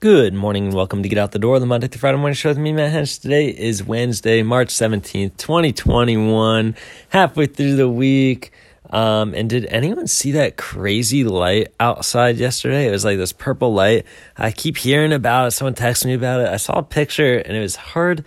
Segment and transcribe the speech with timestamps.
[0.00, 2.50] Good morning and welcome to Get Out the Door, the Monday through Friday morning show
[2.50, 3.20] with me, Matt Hench.
[3.20, 6.76] Today is Wednesday, March 17th, 2021,
[7.08, 8.52] halfway through the week.
[8.90, 12.86] Um, and did anyone see that crazy light outside yesterday?
[12.86, 14.06] It was like this purple light.
[14.36, 15.50] I keep hearing about it.
[15.50, 16.48] Someone texted me about it.
[16.48, 18.24] I saw a picture and it was hard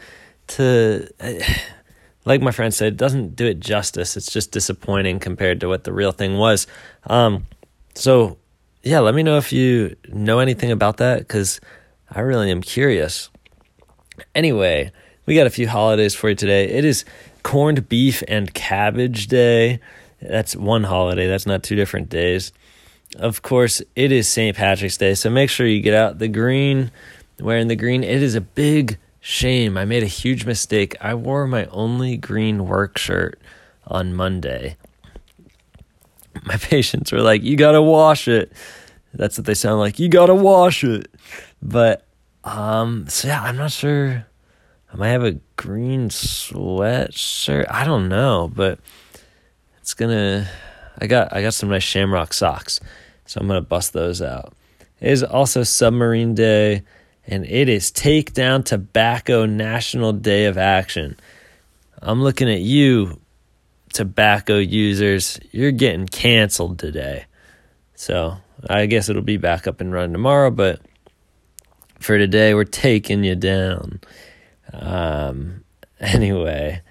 [0.48, 1.08] to,
[2.26, 4.18] like my friend said, it doesn't do it justice.
[4.18, 6.68] It's just disappointing compared to what the real thing was.
[7.08, 7.48] Um,
[7.96, 8.40] so
[8.84, 11.60] yeah, let me know if you know anything about that because
[12.10, 13.30] I really am curious.
[14.34, 14.92] Anyway,
[15.26, 16.66] we got a few holidays for you today.
[16.66, 17.06] It is
[17.44, 19.80] corned beef and cabbage day.
[20.22, 22.52] That's one holiday, that's not two different days.
[23.18, 24.56] Of course, it is St.
[24.56, 26.92] Patrick's Day, so make sure you get out the green,
[27.40, 28.04] wearing the green.
[28.04, 29.78] It is a big shame.
[29.78, 30.96] I made a huge mistake.
[31.02, 33.40] I wore my only green work shirt
[33.86, 34.78] on Monday
[36.46, 38.52] my patients were like, "You gotta wash it."
[39.14, 40.00] That's what they sound like.
[40.00, 41.14] You gotta wash it.
[41.62, 42.06] But
[42.44, 44.26] um, so yeah, I'm not sure.
[44.94, 47.66] I might have a green sweatshirt.
[47.70, 48.80] I don't know, but
[49.80, 50.50] it's gonna.
[51.00, 52.80] I got I got some nice Shamrock socks,
[53.26, 54.54] so I'm gonna bust those out.
[55.00, 56.84] It is also Submarine Day,
[57.26, 61.18] and it is Take Down Tobacco National Day of Action.
[62.02, 63.20] I'm looking at you,
[63.94, 67.26] tobacco users, you're getting canceled today.
[67.96, 68.38] So
[68.70, 70.82] I guess it'll be back up and running tomorrow, but
[72.00, 74.02] for today, we're taking you down.
[74.74, 75.64] Um,
[76.00, 76.82] anyway,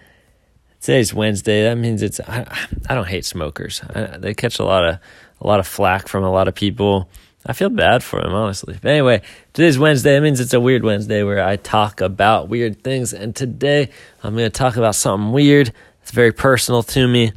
[0.80, 1.64] today's Wednesday.
[1.64, 2.20] That means it's.
[2.20, 2.46] I,
[2.88, 3.82] I don't hate smokers.
[3.82, 4.98] I, they catch a lot of
[5.40, 7.08] a lot of flack from a lot of people.
[7.46, 8.78] I feel bad for them, honestly.
[8.80, 9.22] But anyway,
[9.54, 10.14] today's Wednesday.
[10.14, 13.14] That means it's a weird Wednesday where I talk about weird things.
[13.14, 13.88] And today,
[14.22, 15.72] I'm going to talk about something weird
[16.10, 17.32] it's very personal to me.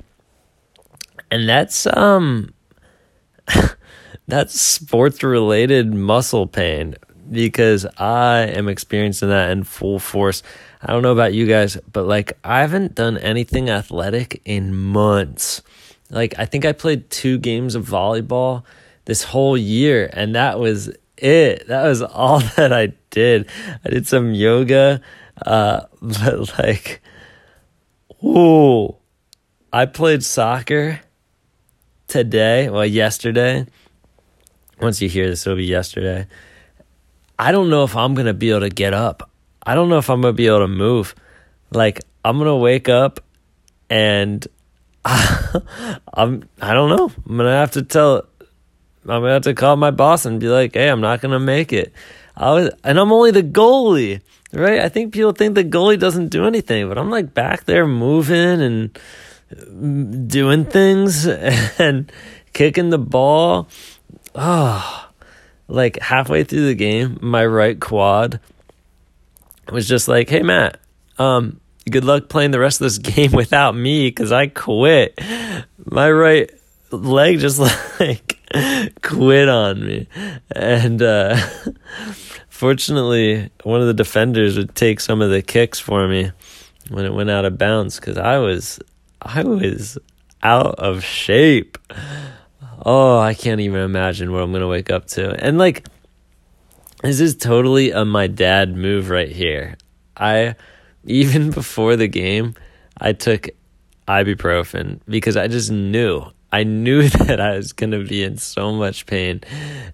[1.29, 2.55] And that's um
[4.27, 6.95] that's sports related muscle pain
[7.29, 10.41] because I am experiencing that in full force.
[10.81, 15.61] I don't know about you guys, but like I haven't done anything athletic in months.
[16.09, 18.63] Like I think I played 2 games of volleyball
[19.05, 21.67] this whole year and that was it.
[21.67, 23.47] That was all that I did.
[23.85, 24.99] I did some yoga
[25.45, 27.03] uh but like
[28.23, 28.95] Ooh,
[29.73, 31.01] I played soccer
[32.07, 33.65] today, well, yesterday.
[34.79, 36.27] Once you hear this, it'll be yesterday.
[37.37, 39.29] I don't know if I'm to be able to get up.
[39.65, 41.15] I don't know if I'm to be able to move.
[41.71, 43.19] Like, I'm to wake up
[43.89, 44.47] and
[45.05, 47.11] I'm, I don't know.
[47.27, 48.25] I'm to have to tell,
[49.05, 51.73] I'm to have to call my boss and be like, hey, I'm not to make
[51.73, 51.91] it.
[52.37, 54.21] I was, and I'm only the goalie
[54.53, 54.79] right?
[54.79, 58.61] I think people think the goalie doesn't do anything, but I'm like back there moving
[58.61, 61.25] and doing things
[61.79, 62.11] and
[62.53, 63.67] kicking the ball.
[64.35, 65.09] Oh,
[65.67, 68.39] like halfway through the game, my right quad
[69.71, 70.79] was just like, "Hey Matt,
[71.17, 71.59] um,
[71.89, 75.19] good luck playing the rest of this game without me because I quit."
[75.85, 76.49] My right
[76.91, 77.59] leg just
[77.99, 78.39] like
[79.01, 80.07] quit on me,
[80.55, 81.37] and uh,
[82.63, 86.31] fortunately, one of the defenders would take some of the kicks for me
[86.87, 88.79] when it went out of bounds because I was
[89.21, 89.97] I was
[90.41, 91.77] out of shape.
[92.85, 95.31] Oh, I can't even imagine what I'm gonna wake up to.
[95.43, 95.85] And like,
[97.01, 99.75] this is totally a my dad move right here.
[100.15, 100.55] I
[101.03, 102.55] even before the game,
[102.97, 103.49] I took
[104.07, 108.71] ibuprofen because I just knew I knew that I was going to be in so
[108.71, 109.41] much pain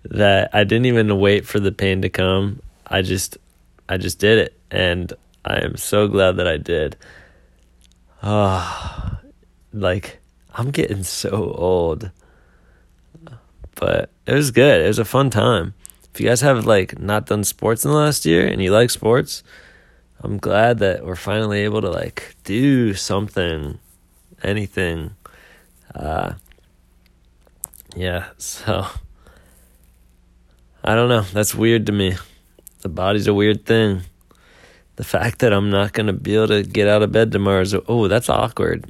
[0.04, 2.62] that I didn't even wait for the pain to come.
[2.86, 3.38] I just
[3.88, 5.12] I just did it and
[5.46, 6.98] I am so glad that I did.
[8.22, 9.18] Oh,
[9.74, 10.20] like
[10.54, 12.12] I'm getting so old.
[13.76, 14.82] But it was good.
[14.82, 15.74] It was a fun time.
[16.14, 18.90] If you guys have like not done sports in the last year and you like
[18.90, 19.44] sports,
[20.22, 23.80] I'm glad that we're finally able to like do something,
[24.44, 25.16] anything.
[25.96, 26.34] Uh,
[28.00, 28.88] yeah, so
[30.86, 31.24] I don't know.
[31.34, 32.16] That's weird to me.
[32.80, 34.04] The body's a weird thing.
[34.96, 37.60] The fact that I'm not going to be able to get out of bed tomorrow
[37.60, 38.90] is, oh, that's awkward.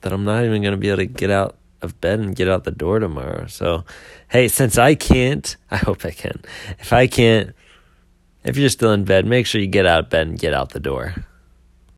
[0.00, 2.48] That I'm not even going to be able to get out of bed and get
[2.48, 3.46] out the door tomorrow.
[3.46, 3.84] So,
[4.28, 6.42] hey, since I can't, I hope I can.
[6.80, 7.54] If I can't,
[8.42, 10.70] if you're still in bed, make sure you get out of bed and get out
[10.70, 11.14] the door.